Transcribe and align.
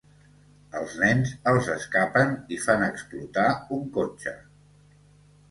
Els 0.77 0.95
nens 1.01 1.33
els 1.51 1.69
escapen 1.73 2.33
i 2.57 2.59
fan 2.65 2.87
explotar 2.87 3.45
un 3.79 3.87
cotxe. 4.01 4.35